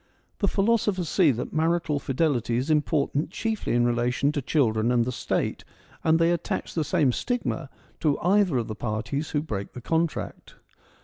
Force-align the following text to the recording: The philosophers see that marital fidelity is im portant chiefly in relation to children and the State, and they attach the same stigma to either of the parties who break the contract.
The 0.39 0.47
philosophers 0.47 1.09
see 1.09 1.29
that 1.29 1.53
marital 1.53 1.99
fidelity 1.99 2.57
is 2.57 2.71
im 2.71 2.81
portant 2.81 3.29
chiefly 3.29 3.73
in 3.75 3.85
relation 3.85 4.31
to 4.31 4.41
children 4.41 4.91
and 4.91 5.05
the 5.05 5.11
State, 5.11 5.63
and 6.03 6.17
they 6.17 6.31
attach 6.31 6.73
the 6.73 6.83
same 6.83 7.11
stigma 7.11 7.69
to 7.99 8.17
either 8.21 8.57
of 8.57 8.67
the 8.67 8.73
parties 8.73 9.29
who 9.29 9.43
break 9.43 9.73
the 9.73 9.79
contract. 9.81 10.55